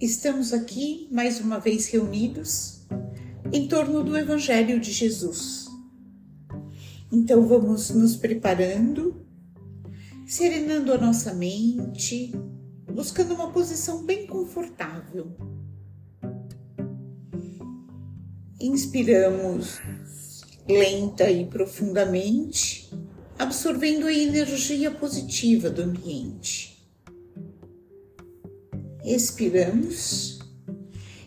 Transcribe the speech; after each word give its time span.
Estamos 0.00 0.54
aqui 0.54 1.06
mais 1.12 1.40
uma 1.40 1.58
vez 1.60 1.88
reunidos 1.88 2.86
em 3.52 3.68
torno 3.68 4.02
do 4.02 4.16
Evangelho 4.16 4.80
de 4.80 4.90
Jesus. 4.90 5.66
Então 7.12 7.46
vamos 7.46 7.90
nos 7.90 8.16
preparando, 8.16 9.26
serenando 10.26 10.94
a 10.94 10.96
nossa 10.96 11.34
mente, 11.34 12.32
buscando 12.90 13.34
uma 13.34 13.50
posição 13.50 14.02
bem 14.02 14.26
confortável. 14.26 15.36
Inspiramos 18.58 19.82
lenta 20.66 21.30
e 21.30 21.44
profundamente, 21.44 22.90
absorvendo 23.38 24.06
a 24.06 24.14
energia 24.14 24.90
positiva 24.92 25.68
do 25.68 25.82
ambiente. 25.82 26.69
Expiramos, 29.04 30.40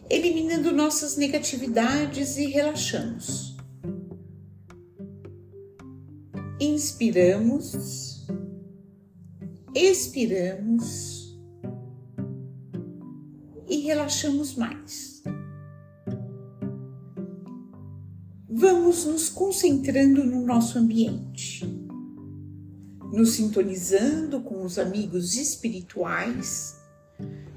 eliminando 0.08 0.72
nossas 0.72 1.18
negatividades 1.18 2.38
e 2.38 2.46
relaxamos. 2.46 3.58
Inspiramos, 6.60 8.28
expiramos 9.74 11.36
e 13.68 13.78
relaxamos 13.80 14.56
mais. 14.56 15.24
Vamos 18.48 19.06
nos 19.06 19.30
concentrando 19.30 20.24
no 20.24 20.46
nosso 20.46 20.78
ambiente, 20.78 21.66
nos 23.12 23.32
sintonizando 23.32 24.42
com 24.42 24.64
os 24.64 24.78
amigos 24.78 25.36
espirituais 25.36 26.83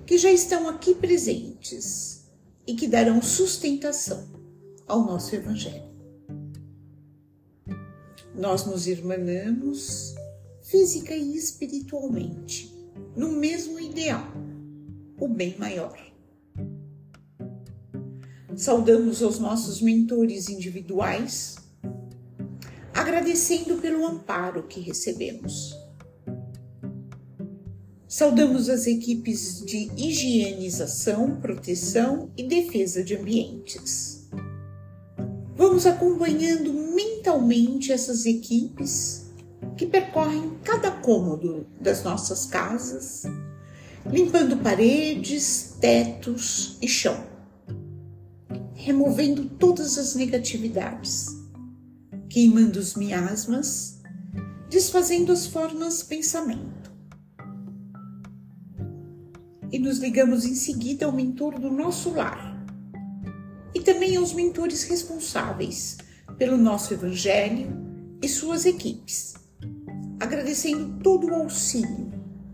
que 0.06 0.16
já 0.16 0.30
estão 0.30 0.68
aqui 0.68 0.94
presentes 0.94 2.24
e 2.64 2.74
que 2.74 2.86
darão 2.86 3.20
sustentação 3.20 4.24
ao 4.86 5.04
nosso 5.04 5.34
Evangelho. 5.34 5.90
Nós 8.32 8.64
nos 8.64 8.86
irmanamos 8.86 10.14
física 10.62 11.14
e 11.14 11.36
espiritualmente 11.36 12.72
no 13.16 13.32
mesmo 13.32 13.80
ideal, 13.80 14.26
o 15.18 15.26
bem 15.26 15.56
maior. 15.58 15.98
Saudamos 18.54 19.22
aos 19.22 19.38
nossos 19.38 19.80
mentores 19.80 20.48
individuais, 20.48 21.56
agradecendo 22.94 23.76
pelo 23.78 24.06
amparo 24.06 24.62
que 24.64 24.80
recebemos 24.80 25.74
Saudamos 28.16 28.70
as 28.70 28.86
equipes 28.86 29.62
de 29.62 29.90
higienização, 29.94 31.36
proteção 31.38 32.30
e 32.34 32.44
defesa 32.44 33.04
de 33.04 33.14
ambientes. 33.14 34.26
Vamos 35.54 35.84
acompanhando 35.84 36.72
mentalmente 36.72 37.92
essas 37.92 38.24
equipes 38.24 39.26
que 39.76 39.84
percorrem 39.84 40.50
cada 40.64 40.92
cômodo 40.92 41.66
das 41.78 42.02
nossas 42.02 42.46
casas, 42.46 43.24
limpando 44.10 44.56
paredes, 44.62 45.74
tetos 45.78 46.78
e 46.80 46.88
chão, 46.88 47.22
removendo 48.72 49.44
todas 49.44 49.98
as 49.98 50.14
negatividades, 50.14 51.36
queimando 52.30 52.78
os 52.78 52.94
miasmas, 52.94 54.00
desfazendo 54.70 55.32
as 55.32 55.46
formas 55.46 56.02
pensamento 56.02 56.75
e 59.72 59.78
nos 59.78 59.98
ligamos 59.98 60.44
em 60.44 60.54
seguida 60.54 61.06
ao 61.06 61.12
mentor 61.12 61.58
do 61.58 61.70
nosso 61.70 62.10
lar 62.10 62.56
e 63.74 63.80
também 63.80 64.16
aos 64.16 64.32
mentores 64.32 64.84
responsáveis 64.84 65.98
pelo 66.38 66.56
nosso 66.56 66.94
Evangelho 66.94 67.68
e 68.22 68.28
suas 68.28 68.64
equipes, 68.64 69.34
agradecendo 70.18 70.98
todo 71.02 71.26
o 71.26 71.34
auxílio 71.34 72.12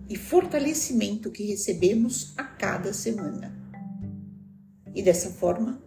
e 0.09 0.17
fortalecimento 0.17 1.31
que 1.31 1.45
recebemos 1.45 2.33
a 2.37 2.43
cada 2.43 2.93
semana. 2.93 3.57
E 4.95 5.03
dessa 5.03 5.31
forma, 5.31 5.81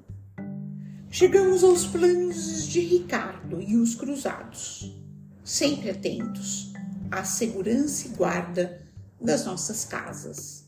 chegamos 1.09 1.63
aos 1.63 1.85
planos 1.85 2.65
de 2.65 2.79
Ricardo 2.79 3.61
e 3.61 3.75
os 3.75 3.93
cruzados, 3.93 4.97
sempre 5.43 5.89
atentos 5.89 6.71
à 7.11 7.23
segurança 7.23 8.07
e 8.07 8.11
guarda 8.11 8.81
das 9.19 9.45
nossas 9.45 9.85
casas 9.85 10.64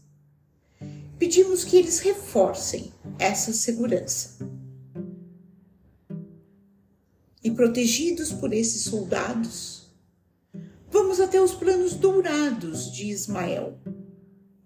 pedimos 1.18 1.64
que 1.64 1.78
eles 1.78 2.00
reforcem 2.00 2.94
essa 3.18 3.52
segurança. 3.52 4.38
E 7.44 7.52
protegidos 7.52 8.32
por 8.32 8.54
esses 8.54 8.84
soldados, 8.84 9.90
vamos 10.92 11.20
até 11.20 11.42
os 11.42 11.54
planos 11.54 11.94
dourados 11.94 12.92
de 12.92 13.10
Ismael, 13.10 13.80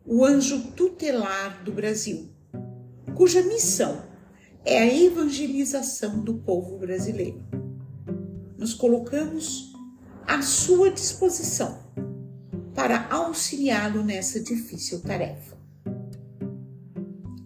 o 0.05 0.25
anjo 0.25 0.71
tutelar 0.71 1.63
do 1.63 1.71
Brasil, 1.71 2.29
cuja 3.15 3.41
missão 3.43 4.03
é 4.65 4.79
a 4.79 4.93
evangelização 4.93 6.19
do 6.19 6.35
povo 6.35 6.77
brasileiro. 6.77 7.43
Nos 8.57 8.73
colocamos 8.73 9.73
à 10.27 10.41
sua 10.41 10.91
disposição 10.91 11.79
para 12.75 13.07
auxiliá-lo 13.09 14.03
nessa 14.03 14.39
difícil 14.39 15.01
tarefa. 15.01 15.60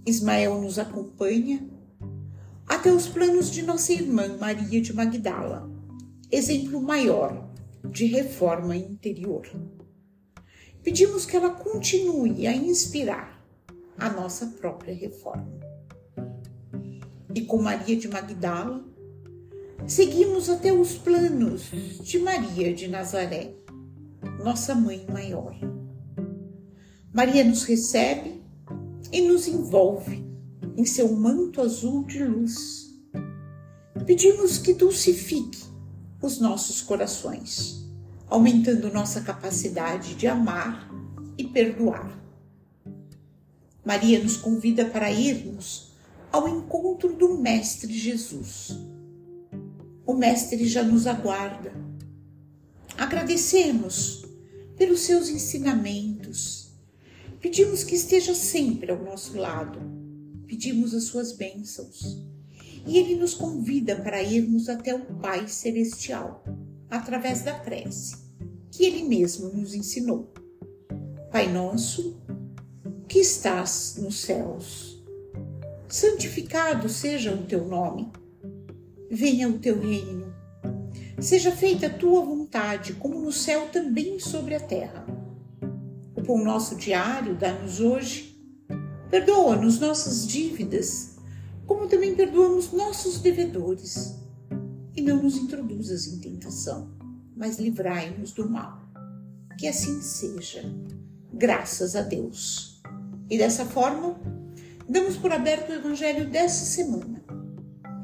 Ismael 0.05 0.61
nos 0.61 0.77
acompanha 0.77 1.67
até 2.67 2.91
os 2.91 3.07
planos 3.07 3.49
de 3.49 3.63
nossa 3.63 3.91
irmã 3.91 4.37
Maria 4.39 4.79
de 4.79 4.93
Magdala, 4.93 5.67
exemplo 6.31 6.79
maior 6.79 7.49
de 7.89 8.05
reforma 8.05 8.75
interior. 8.75 9.47
Pedimos 10.83 11.25
que 11.25 11.35
ela 11.35 11.49
continue 11.49 12.45
a 12.45 12.55
inspirar 12.55 13.43
a 13.97 14.09
nossa 14.09 14.45
própria 14.47 14.93
reforma. 14.93 15.49
E 17.33 17.41
com 17.41 17.61
Maria 17.61 17.95
de 17.95 18.07
Magdala, 18.07 18.85
seguimos 19.87 20.49
até 20.49 20.71
os 20.71 20.97
planos 20.97 21.71
de 22.03 22.19
Maria 22.19 22.73
de 22.73 22.87
Nazaré, 22.87 23.55
nossa 24.43 24.75
mãe 24.75 25.05
maior. 25.11 25.55
Maria 27.11 27.43
nos 27.43 27.63
recebe 27.63 28.44
e 29.11 29.21
nos 29.21 29.47
envolve 29.47 30.25
em 30.77 30.85
seu 30.85 31.13
manto 31.13 31.61
azul 31.61 32.03
de 32.03 32.23
luz. 32.23 32.93
Pedimos 34.05 34.57
que 34.57 34.73
dulcifique 34.73 35.63
os 36.21 36.39
nossos 36.39 36.81
corações, 36.81 37.85
aumentando 38.27 38.91
nossa 38.91 39.21
capacidade 39.21 40.15
de 40.15 40.27
amar 40.27 40.89
e 41.37 41.43
perdoar. 41.43 42.19
Maria 43.83 44.21
nos 44.21 44.37
convida 44.37 44.85
para 44.85 45.11
irmos 45.11 45.91
ao 46.31 46.47
encontro 46.47 47.13
do 47.13 47.37
Mestre 47.37 47.93
Jesus. 47.93 48.77
O 50.05 50.13
Mestre 50.13 50.67
já 50.67 50.83
nos 50.83 51.07
aguarda. 51.07 51.71
Agradecemos 52.97 54.25
pelos 54.75 55.01
seus 55.01 55.29
ensinamentos 55.29 56.64
Pedimos 57.45 57.83
que 57.83 57.93
esteja 57.93 58.33
sempre 58.33 58.91
ao 58.91 58.97
nosso 59.03 59.37
lado. 59.37 59.79
Pedimos 60.47 60.95
as 60.95 61.03
suas 61.03 61.31
bênçãos. 61.31 62.25
E 62.87 62.97
ele 62.97 63.15
nos 63.15 63.35
convida 63.35 63.97
para 63.97 64.23
irmos 64.23 64.67
até 64.67 64.95
o 64.95 65.05
Pai 65.17 65.47
Celestial, 65.47 66.43
através 66.89 67.43
da 67.43 67.53
prece, 67.53 68.17
que 68.71 68.83
ele 68.83 69.03
mesmo 69.03 69.49
nos 69.49 69.75
ensinou. 69.75 70.33
Pai 71.31 71.47
nosso, 71.53 72.19
que 73.07 73.19
estás 73.19 73.97
nos 73.99 74.21
céus, 74.21 75.05
santificado 75.87 76.89
seja 76.89 77.31
o 77.31 77.45
teu 77.45 77.63
nome. 77.67 78.11
Venha 79.07 79.47
o 79.47 79.59
teu 79.59 79.79
reino. 79.79 80.33
Seja 81.21 81.51
feita 81.51 81.85
a 81.85 81.93
tua 81.93 82.25
vontade, 82.25 82.93
como 82.93 83.19
no 83.19 83.31
céu 83.31 83.67
também 83.67 84.19
sobre 84.19 84.55
a 84.55 84.59
terra 84.59 85.05
pão 86.25 86.43
nosso 86.43 86.75
diário 86.75 87.35
dá-nos 87.35 87.79
hoje. 87.79 88.35
Perdoa-nos 89.09 89.79
nossas 89.79 90.27
dívidas, 90.27 91.15
como 91.65 91.87
também 91.87 92.15
perdoamos 92.15 92.71
nossos 92.71 93.19
devedores. 93.19 94.15
E 94.95 95.01
não 95.01 95.21
nos 95.21 95.37
introduzas 95.37 96.07
em 96.07 96.19
tentação, 96.19 96.89
mas 97.35 97.59
livrai-nos 97.59 98.31
do 98.31 98.49
mal. 98.49 98.81
Que 99.57 99.67
assim 99.67 100.01
seja, 100.01 100.63
graças 101.33 101.95
a 101.95 102.01
Deus. 102.01 102.81
E 103.29 103.37
dessa 103.37 103.65
forma, 103.65 104.19
damos 104.87 105.17
por 105.17 105.31
aberto 105.31 105.69
o 105.69 105.75
Evangelho 105.75 106.29
dessa 106.29 106.65
semana, 106.65 107.23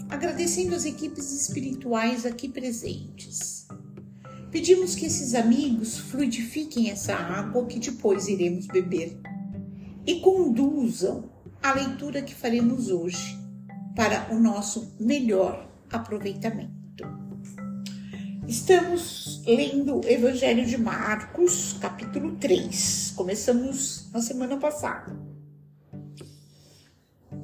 agradecendo 0.09 0.75
as 0.75 0.85
equipes 0.85 1.31
espirituais 1.31 2.25
aqui 2.25 2.49
presentes 2.49 3.60
Pedimos 4.51 4.95
que 4.95 5.05
esses 5.05 5.33
amigos 5.33 5.97
fluidifiquem 5.97 6.89
essa 6.89 7.15
água 7.15 7.65
que 7.65 7.79
depois 7.79 8.27
iremos 8.27 8.67
beber 8.67 9.17
e 10.05 10.19
conduzam 10.19 11.31
a 11.63 11.73
leitura 11.73 12.21
que 12.21 12.35
faremos 12.35 12.89
hoje 12.89 13.39
para 13.95 14.27
o 14.29 14.37
nosso 14.37 14.93
melhor 14.99 15.71
aproveitamento. 15.89 16.71
Estamos 18.45 19.41
lendo 19.45 20.01
o 20.01 20.05
Evangelho 20.05 20.65
de 20.65 20.77
Marcos, 20.77 21.77
capítulo 21.79 22.35
3. 22.35 23.13
Começamos 23.15 24.11
na 24.11 24.21
semana 24.21 24.57
passada. 24.57 25.17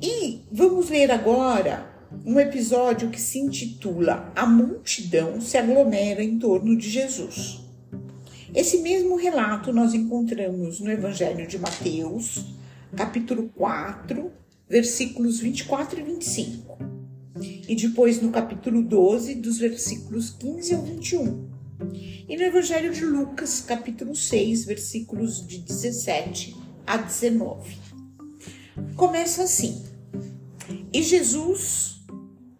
E 0.01 0.45
vamos 0.51 0.89
ler 0.89 1.10
agora 1.10 1.96
um 2.25 2.39
episódio 2.39 3.09
que 3.09 3.19
se 3.19 3.39
intitula 3.39 4.31
A 4.36 4.45
multidão 4.45 5.39
se 5.42 5.57
aglomera 5.57 6.24
em 6.24 6.38
torno 6.38 6.77
de 6.77 6.89
Jesus. 6.89 7.62
Esse 8.54 8.80
mesmo 8.80 9.15
relato 9.15 9.74
nós 9.74 9.94
encontramos 9.94 10.80
no 10.80 10.89
Evangelho 10.89 11.45
de 11.48 11.59
Mateus, 11.59 12.45
capítulo 12.95 13.50
4, 13.56 14.31
versículos 14.69 15.39
24 15.39 16.00
e 16.00 16.04
25. 16.04 16.77
E 17.68 17.75
depois 17.75 18.21
no 18.21 18.31
capítulo 18.31 18.81
12, 18.81 19.36
dos 19.36 19.57
versículos 19.57 20.30
15 20.31 20.75
ao 20.75 20.81
21. 20.81 21.50
E 22.27 22.36
no 22.36 22.44
Evangelho 22.44 22.92
de 22.92 23.06
Lucas, 23.06 23.62
capítulo 23.62 24.15
6, 24.15 24.65
versículos 24.65 25.45
de 25.45 25.60
17 25.60 26.56
a 26.86 26.98
19. 26.98 27.77
Começa 28.95 29.44
assim: 29.44 29.83
E 30.92 31.03
Jesus, 31.03 31.96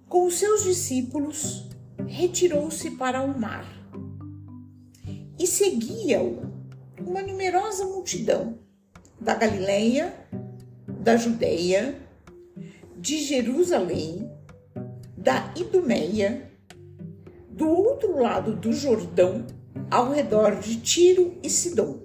com 0.10 0.26
os 0.26 0.36
seus 0.36 0.64
discípulos, 0.64 1.68
retirou-se 2.08 2.92
para 2.92 3.22
o 3.22 3.38
mar. 3.38 3.66
E 5.40 5.46
seguia-o 5.46 6.48
uma 7.00 7.22
numerosa 7.22 7.86
multidão 7.86 8.58
da 9.20 9.36
Galileia, 9.36 10.14
da 10.88 11.16
Judeia, 11.16 12.00
de 12.98 13.20
Jerusalém, 13.20 14.32
da 15.18 15.54
Idumeia, 15.56 16.52
do 17.50 17.68
outro 17.68 18.20
lado 18.20 18.56
do 18.56 18.72
Jordão, 18.72 19.46
ao 19.90 20.12
redor 20.12 20.60
de 20.60 20.80
Tiro 20.80 21.38
e 21.44 21.50
Sidom. 21.50 22.00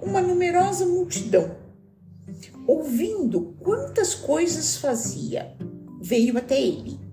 Uma 0.00 0.20
numerosa 0.20 0.86
multidão, 0.86 1.56
ouvindo 2.66 3.56
quantas 3.60 4.14
coisas 4.14 4.76
fazia, 4.76 5.56
veio 6.00 6.36
até 6.38 6.60
ele 6.60 7.06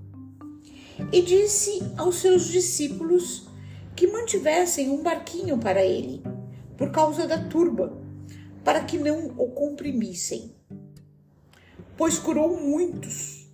e 1.11 1.21
disse 1.21 1.79
aos 1.97 2.15
seus 2.17 2.47
discípulos 2.47 3.47
que 3.95 4.07
mantivessem 4.07 4.89
um 4.89 5.01
barquinho 5.01 5.57
para 5.57 5.83
ele, 5.83 6.21
por 6.77 6.91
causa 6.91 7.27
da 7.27 7.37
turba, 7.47 7.95
para 8.63 8.83
que 8.83 8.97
não 8.97 9.27
o 9.37 9.51
comprimissem. 9.51 10.55
Pois 11.97 12.17
curou 12.17 12.59
muitos, 12.59 13.47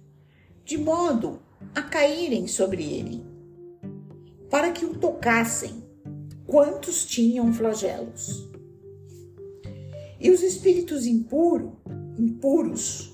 de 0.63 0.77
modo 0.77 1.41
a 1.75 1.81
caírem 1.81 2.47
sobre 2.47 2.83
ele, 2.83 3.25
para 4.49 4.71
que 4.71 4.85
o 4.85 4.97
tocassem, 4.97 5.83
quantos 6.45 7.05
tinham 7.05 7.53
flagelos. 7.53 8.49
E 10.19 10.31
os 10.31 10.41
espíritos 10.41 11.05
impuro, 11.05 11.77
impuros, 12.17 13.08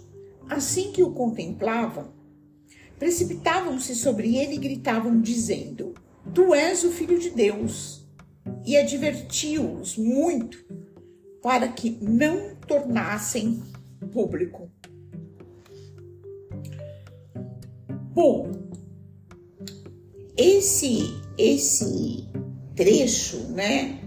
assim 0.49 0.91
que 0.91 1.03
o 1.03 1.11
contemplavam, 1.11 2.13
precipitavam-se 2.97 3.95
sobre 3.95 4.35
ele 4.35 4.55
e 4.55 4.59
gritavam, 4.59 5.19
dizendo: 5.19 5.93
Tu 6.33 6.53
és 6.53 6.83
o 6.83 6.91
Filho 6.91 7.19
de 7.19 7.29
Deus. 7.29 8.03
E 8.63 8.77
advertiu-os 8.77 9.97
muito 9.97 10.63
para 11.41 11.67
que 11.67 11.97
não 12.01 12.55
tornassem 12.67 13.61
público. 14.11 14.69
Bom, 18.13 18.51
esse 20.37 21.21
esse 21.37 22.29
trecho, 22.75 23.37
né, 23.51 24.01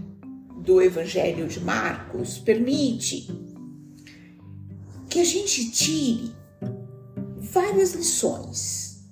do 0.63 0.81
Evangelho 0.81 1.47
de 1.47 1.59
Marcos 1.59 2.37
permite 2.37 3.27
que 5.09 5.19
a 5.19 5.23
gente 5.23 5.71
tire 5.71 6.35
várias 7.51 7.93
lições. 7.93 9.09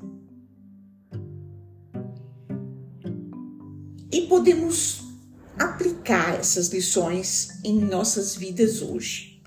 E 4.11 4.21
podemos 4.27 5.01
aplicar 5.57 6.35
essas 6.35 6.69
lições 6.69 7.59
em 7.63 7.79
nossas 7.79 8.35
vidas 8.35 8.81
hoje. 8.81 9.41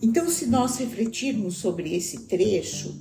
Então, 0.00 0.28
se 0.28 0.46
nós 0.46 0.78
refletirmos 0.78 1.58
sobre 1.58 1.94
esse 1.94 2.26
trecho, 2.26 2.94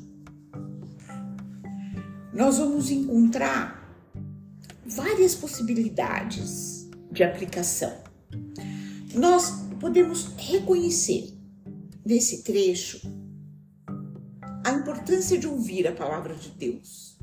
nós 2.34 2.58
vamos 2.58 2.92
encontrar 2.92 3.98
várias 4.86 5.36
possibilidades 5.36 6.90
de 7.12 7.24
aplicação. 7.24 7.94
Nós 9.14 9.63
podemos 9.84 10.28
reconhecer 10.38 11.38
nesse 12.06 12.42
trecho 12.42 13.02
a 14.64 14.72
importância 14.72 15.38
de 15.38 15.46
ouvir 15.46 15.86
a 15.86 15.92
palavra 15.92 16.34
de 16.34 16.52
Deus. 16.52 17.18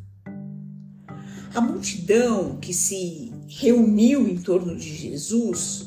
A 1.54 1.60
multidão 1.62 2.60
que 2.60 2.74
se 2.74 3.32
reuniu 3.48 4.28
em 4.28 4.36
torno 4.36 4.76
de 4.76 4.94
Jesus 4.94 5.86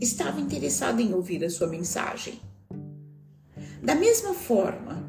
estava 0.00 0.40
interessada 0.40 1.00
em 1.00 1.14
ouvir 1.14 1.44
a 1.44 1.50
sua 1.50 1.68
mensagem. 1.68 2.40
Da 3.80 3.94
mesma 3.94 4.34
forma, 4.34 5.08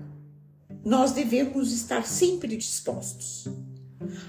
nós 0.86 1.12
devemos 1.12 1.74
estar 1.74 2.06
sempre 2.06 2.56
dispostos 2.56 3.48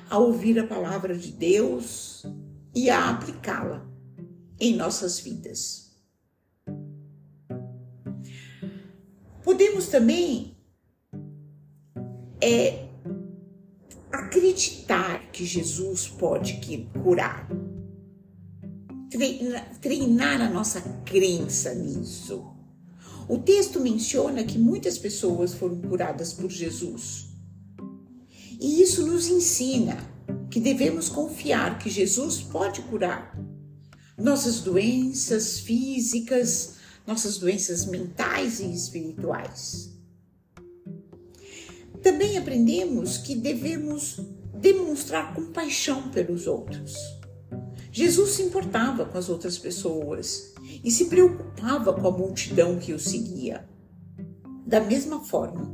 a 0.08 0.16
ouvir 0.16 0.58
a 0.58 0.66
palavra 0.66 1.14
de 1.14 1.30
Deus 1.30 2.24
e 2.74 2.88
a 2.88 3.10
aplicá-la 3.10 3.86
em 4.58 4.74
nossas 4.74 5.20
vidas. 5.20 5.89
Podemos 9.60 9.88
também 9.88 10.56
é, 12.40 12.88
acreditar 14.10 15.30
que 15.30 15.44
Jesus 15.44 16.08
pode 16.08 16.58
curar, 17.02 17.46
treinar 19.82 20.40
a 20.40 20.48
nossa 20.48 20.80
crença 21.04 21.74
nisso. 21.74 22.42
O 23.28 23.36
texto 23.36 23.80
menciona 23.80 24.44
que 24.44 24.58
muitas 24.58 24.96
pessoas 24.96 25.52
foram 25.52 25.78
curadas 25.82 26.32
por 26.32 26.50
Jesus. 26.50 27.26
E 28.58 28.80
isso 28.80 29.06
nos 29.06 29.28
ensina 29.28 29.98
que 30.50 30.58
devemos 30.58 31.10
confiar 31.10 31.78
que 31.78 31.90
Jesus 31.90 32.40
pode 32.40 32.80
curar 32.80 33.38
nossas 34.16 34.60
doenças 34.60 35.58
físicas, 35.58 36.79
nossas 37.10 37.38
doenças 37.38 37.86
mentais 37.86 38.60
e 38.60 38.72
espirituais. 38.72 39.90
Também 42.00 42.38
aprendemos 42.38 43.18
que 43.18 43.34
devemos 43.34 44.20
demonstrar 44.54 45.34
compaixão 45.34 46.08
pelos 46.10 46.46
outros. 46.46 46.94
Jesus 47.90 48.30
se 48.30 48.42
importava 48.42 49.04
com 49.04 49.18
as 49.18 49.28
outras 49.28 49.58
pessoas 49.58 50.54
e 50.84 50.90
se 50.90 51.06
preocupava 51.06 51.92
com 51.92 52.06
a 52.06 52.16
multidão 52.16 52.78
que 52.78 52.92
o 52.92 52.98
seguia. 52.98 53.68
Da 54.64 54.80
mesma 54.80 55.20
forma, 55.24 55.68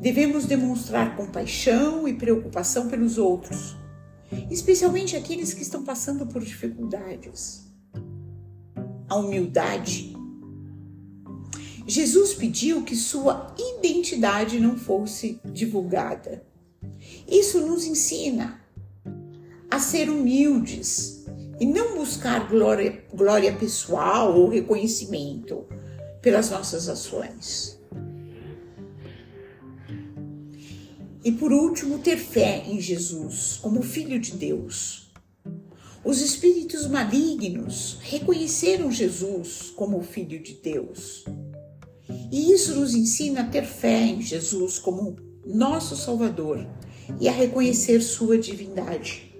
devemos 0.00 0.44
demonstrar 0.44 1.16
compaixão 1.16 2.08
e 2.08 2.14
preocupação 2.14 2.88
pelos 2.88 3.16
outros, 3.16 3.76
especialmente 4.50 5.14
aqueles 5.14 5.54
que 5.54 5.62
estão 5.62 5.84
passando 5.84 6.26
por 6.26 6.42
dificuldades. 6.42 7.64
A 9.08 9.14
humildade 9.14 10.17
Jesus 11.90 12.34
pediu 12.34 12.82
que 12.82 12.94
sua 12.94 13.54
identidade 13.80 14.60
não 14.60 14.76
fosse 14.76 15.40
divulgada. 15.42 16.44
Isso 17.26 17.66
nos 17.66 17.86
ensina 17.86 18.60
a 19.70 19.80
ser 19.80 20.10
humildes 20.10 21.24
e 21.58 21.64
não 21.64 21.96
buscar 21.96 22.46
glória, 22.46 23.06
glória 23.10 23.54
pessoal 23.54 24.38
ou 24.38 24.50
reconhecimento 24.50 25.66
pelas 26.20 26.50
nossas 26.50 26.90
ações. 26.90 27.80
E 31.24 31.32
por 31.32 31.52
último, 31.52 32.00
ter 32.00 32.18
fé 32.18 32.64
em 32.66 32.78
Jesus 32.78 33.58
como 33.62 33.80
Filho 33.80 34.20
de 34.20 34.32
Deus. 34.32 35.10
Os 36.04 36.20
espíritos 36.20 36.86
malignos 36.86 37.96
reconheceram 38.02 38.92
Jesus 38.92 39.72
como 39.74 40.02
Filho 40.02 40.38
de 40.42 40.52
Deus 40.52 41.24
e 42.30 42.52
isso 42.52 42.74
nos 42.74 42.94
ensina 42.94 43.42
a 43.42 43.46
ter 43.46 43.64
fé 43.64 44.06
em 44.06 44.22
Jesus 44.22 44.78
como 44.78 45.16
nosso 45.44 45.96
Salvador 45.96 46.66
e 47.20 47.28
a 47.28 47.32
reconhecer 47.32 48.00
sua 48.00 48.38
divindade. 48.38 49.34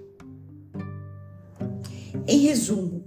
Em 2.26 2.38
resumo, 2.40 3.04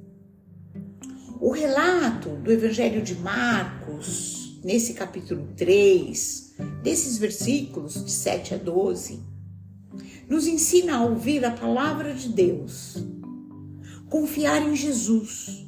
O 1.40 1.52
relato 1.52 2.30
do 2.30 2.52
Evangelho 2.52 3.02
de 3.02 3.16
Marcos, 3.16 4.60
nesse 4.64 4.94
capítulo 4.94 5.48
3, 5.58 6.54
desses 6.84 7.18
versículos 7.18 8.06
de 8.06 8.12
7 8.12 8.54
a 8.54 8.58
12, 8.58 9.20
nos 10.30 10.48
ensina 10.48 10.98
a 10.98 11.04
ouvir 11.04 11.44
a 11.44 11.52
palavra 11.52 12.14
de 12.14 12.30
Deus, 12.30 13.04
confiar 14.08 14.62
em 14.62 14.76
Jesus, 14.76 15.66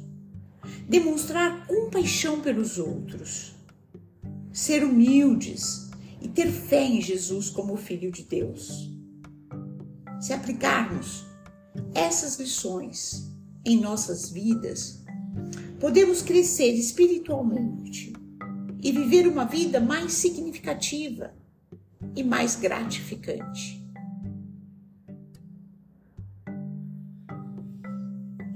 demonstrar 0.88 1.66
compaixão 1.66 2.40
pelos 2.40 2.78
outros, 2.78 3.53
ser 4.54 4.84
humildes 4.84 5.90
e 6.22 6.28
ter 6.28 6.46
fé 6.46 6.84
em 6.84 7.00
Jesus 7.00 7.50
como 7.50 7.76
Filho 7.76 8.12
de 8.12 8.22
Deus. 8.22 8.88
Se 10.20 10.32
aplicarmos 10.32 11.26
essas 11.92 12.38
lições 12.38 13.36
em 13.64 13.80
nossas 13.80 14.30
vidas, 14.30 15.02
podemos 15.80 16.22
crescer 16.22 16.70
espiritualmente 16.70 18.12
e 18.80 18.92
viver 18.92 19.26
uma 19.26 19.44
vida 19.44 19.80
mais 19.80 20.12
significativa 20.12 21.34
e 22.14 22.22
mais 22.22 22.54
gratificante. 22.54 23.84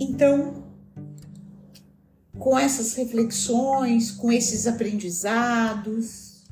Então, 0.00 0.68
com 2.38 2.59
essas 2.59 2.95
reflexões, 2.95 4.11
com 4.11 4.30
esses 4.30 4.66
aprendizados, 4.66 6.45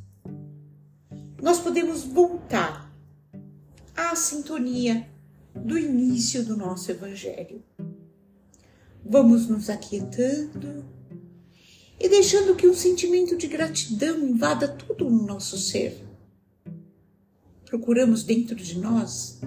nós 1.41 1.61
podemos 1.61 2.03
voltar 2.03 2.93
à 3.97 4.15
sintonia 4.17 5.09
do 5.55 5.79
início 5.79 6.45
do 6.45 6.57
nosso 6.57 6.91
Evangelho. 6.91 7.63
Vamos 9.05 9.47
nos 9.47 9.71
aquietando 9.71 10.85
e 12.01 12.09
deixando 12.09 12.57
que 12.57 12.67
um 12.67 12.75
sentimento 12.75 13.37
de 13.37 13.47
gratidão 13.47 14.19
invada 14.19 14.67
todo 14.67 15.07
o 15.07 15.11
nosso 15.11 15.57
ser. 15.57 16.05
Procuramos 17.65 18.25
dentro 18.25 18.57
de 18.57 18.79
nós 18.79 19.41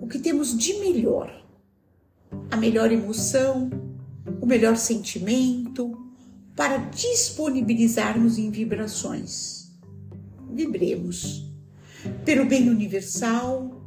o 0.00 0.08
que 0.08 0.18
temos 0.18 0.56
de 0.56 0.74
melhor, 0.74 1.44
a 2.50 2.56
melhor 2.56 2.90
emoção, 2.90 3.89
o 4.40 4.46
melhor 4.46 4.76
sentimento 4.76 5.96
para 6.56 6.76
disponibilizarmos 6.76 8.38
em 8.38 8.50
vibrações. 8.50 9.70
Vibremos 10.52 11.50
pelo 12.24 12.46
bem 12.46 12.68
universal, 12.68 13.80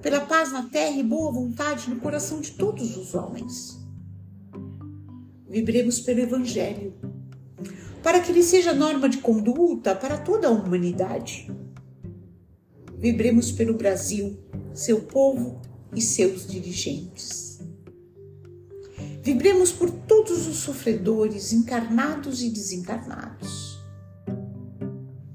pela 0.00 0.20
paz 0.20 0.52
na 0.52 0.64
terra 0.64 0.96
e 0.96 1.02
boa 1.02 1.32
vontade 1.32 1.88
no 1.88 1.96
coração 1.96 2.40
de 2.40 2.52
todos 2.52 2.96
os 2.96 3.14
homens. 3.14 3.80
Vibremos 5.48 6.00
pelo 6.00 6.20
Evangelho, 6.20 6.94
para 8.02 8.20
que 8.20 8.30
ele 8.30 8.42
seja 8.42 8.74
norma 8.74 9.08
de 9.08 9.18
conduta 9.18 9.94
para 9.94 10.18
toda 10.18 10.48
a 10.48 10.50
humanidade. 10.50 11.50
Vibremos 12.98 13.50
pelo 13.52 13.74
Brasil, 13.74 14.38
seu 14.72 15.02
povo 15.02 15.60
e 15.94 16.00
seus 16.00 16.46
dirigentes. 16.46 17.43
Vibremos 19.24 19.72
por 19.72 19.90
todos 19.90 20.46
os 20.46 20.58
sofredores, 20.58 21.50
encarnados 21.54 22.42
e 22.42 22.50
desencarnados. 22.50 23.80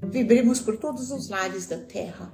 Vibremos 0.08 0.60
por 0.60 0.76
todos 0.76 1.10
os 1.10 1.28
lares 1.28 1.66
da 1.66 1.76
terra, 1.76 2.32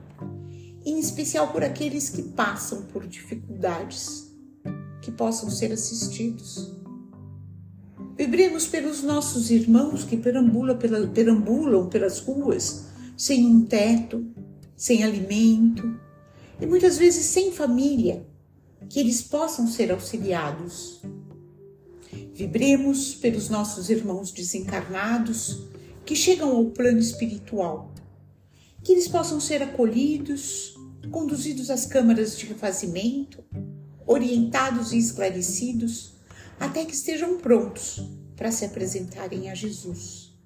em 0.85 0.99
especial 0.99 1.51
por 1.53 1.65
aqueles 1.65 2.11
que 2.11 2.21
passam 2.21 2.83
por 2.83 3.07
dificuldades, 3.07 4.31
que 5.01 5.11
possam 5.11 5.49
ser 5.49 5.73
assistidos. 5.73 6.77
Vibremos 8.19 8.67
pelos 8.67 9.03
nossos 9.03 9.51
irmãos 9.51 10.05
que 10.05 10.19
perambulam, 10.19 10.77
pela, 10.77 11.07
perambulam 11.07 11.89
pelas 11.89 12.19
ruas 12.19 12.85
sem 13.17 13.47
um 13.47 13.65
teto, 13.65 14.27
sem 14.77 15.03
alimento 15.03 15.99
e 16.61 16.67
muitas 16.67 16.99
vezes 16.99 17.25
sem 17.25 17.51
família, 17.51 18.27
que 18.91 19.01
eles 19.01 19.23
possam 19.23 19.67
ser 19.67 19.91
auxiliados 19.91 21.01
Vibremos 22.37 23.15
pelos 23.15 23.49
nossos 23.49 23.89
irmãos 23.89 24.31
desencarnados 24.31 25.63
que 26.05 26.15
chegam 26.15 26.55
ao 26.55 26.67
plano 26.67 26.99
espiritual, 26.99 27.95
que 28.85 28.93
eles 28.93 29.09
possam 29.09 29.41
ser 29.41 29.63
acolhidos, 29.63 30.75
conduzidos 31.11 31.71
às 31.71 31.87
câmaras 31.87 32.37
de 32.37 32.45
refazimento, 32.45 33.43
orientados 34.07 34.93
e 34.93 34.99
esclarecidos 34.99 36.13
até 36.61 36.85
que 36.85 36.93
estejam 36.93 37.39
prontos 37.39 38.07
para 38.37 38.53
se 38.53 38.67
apresentarem 38.67 39.49
a 39.49 39.55
Jesus. 39.55 40.39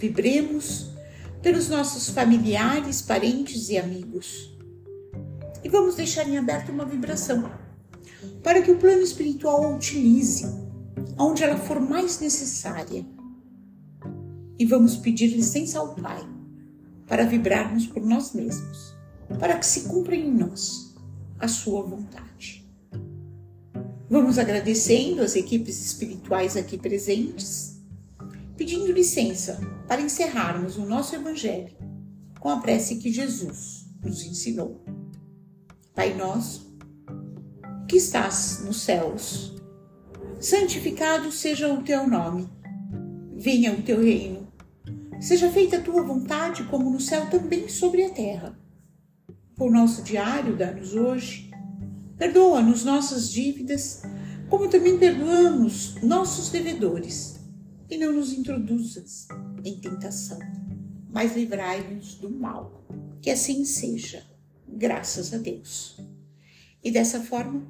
Vibremos 0.00 0.86
pelos 1.42 1.68
nossos 1.68 2.08
familiares, 2.08 3.02
parentes 3.02 3.68
e 3.68 3.76
amigos. 3.76 4.50
E 5.62 5.68
vamos 5.68 5.94
deixar 5.94 6.26
em 6.26 6.38
aberto 6.38 6.72
uma 6.72 6.86
vibração 6.86 7.63
para 8.44 8.60
que 8.60 8.70
o 8.70 8.76
plano 8.76 9.02
espiritual 9.02 9.64
a 9.64 9.74
utilize 9.74 10.44
onde 11.18 11.42
ela 11.42 11.56
for 11.56 11.80
mais 11.80 12.20
necessária. 12.20 13.04
E 14.58 14.66
vamos 14.66 14.96
pedir 14.96 15.28
licença 15.28 15.78
ao 15.78 15.94
Pai 15.94 16.22
para 17.08 17.24
vibrarmos 17.24 17.86
por 17.86 18.04
nós 18.04 18.32
mesmos, 18.32 18.94
para 19.40 19.58
que 19.58 19.66
se 19.66 19.88
cumpra 19.88 20.14
em 20.14 20.30
nós 20.30 20.94
a 21.38 21.48
sua 21.48 21.82
vontade. 21.82 22.64
Vamos 24.10 24.38
agradecendo 24.38 25.22
as 25.22 25.34
equipes 25.34 25.84
espirituais 25.84 26.56
aqui 26.56 26.76
presentes, 26.76 27.80
pedindo 28.56 28.92
licença 28.92 29.58
para 29.88 30.02
encerrarmos 30.02 30.76
o 30.76 30.84
nosso 30.84 31.14
Evangelho 31.16 31.74
com 32.38 32.50
a 32.50 32.60
prece 32.60 32.96
que 32.96 33.10
Jesus 33.10 33.86
nos 34.02 34.22
ensinou. 34.24 34.84
Pai 35.94 36.14
nosso, 36.14 36.73
que 37.88 37.96
estás 37.96 38.62
nos 38.64 38.82
céus. 38.82 39.54
Santificado 40.40 41.30
seja 41.30 41.72
o 41.72 41.82
teu 41.82 42.08
nome. 42.08 42.48
Venha 43.36 43.72
o 43.72 43.82
teu 43.82 44.02
reino. 44.02 44.48
Seja 45.20 45.50
feita 45.50 45.78
a 45.78 45.82
tua 45.82 46.02
vontade, 46.02 46.64
como 46.64 46.90
no 46.90 47.00
céu, 47.00 47.28
também 47.30 47.68
sobre 47.68 48.04
a 48.04 48.10
terra. 48.10 48.58
O 49.58 49.70
nosso 49.70 50.02
diário 50.02 50.56
dá-nos 50.56 50.94
hoje. 50.94 51.50
Perdoa-nos 52.18 52.84
nossas 52.84 53.30
dívidas, 53.30 54.02
como 54.48 54.68
também 54.68 54.98
perdoamos 54.98 55.96
nossos 56.02 56.50
devedores. 56.50 57.40
E 57.88 57.96
não 57.96 58.12
nos 58.12 58.32
introduzas 58.32 59.28
em 59.64 59.78
tentação, 59.78 60.38
mas 61.10 61.36
livrai-nos 61.36 62.14
do 62.16 62.30
mal. 62.30 62.86
Que 63.20 63.30
assim 63.30 63.64
seja, 63.64 64.22
graças 64.68 65.32
a 65.32 65.38
Deus. 65.38 65.98
E 66.84 66.90
dessa 66.90 67.18
forma, 67.20 67.62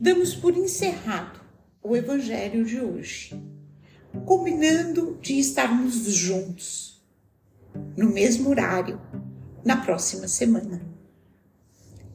damos 0.00 0.34
por 0.34 0.56
encerrado 0.56 1.40
o 1.80 1.96
Evangelho 1.96 2.64
de 2.64 2.80
hoje, 2.80 3.40
combinando 4.26 5.16
de 5.22 5.38
estarmos 5.38 5.94
juntos 6.12 7.00
no 7.96 8.10
mesmo 8.10 8.50
horário 8.50 9.00
na 9.64 9.76
próxima 9.76 10.26
semana. 10.26 10.82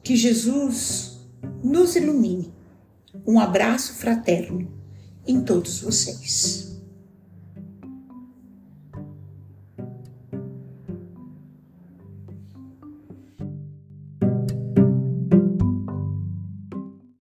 Que 0.02 0.14
Jesus 0.14 1.20
nos 1.64 1.96
ilumine. 1.96 2.52
Um 3.26 3.40
abraço 3.40 3.94
fraterno 3.94 4.70
em 5.26 5.42
todos 5.42 5.80
vocês. 5.80 6.69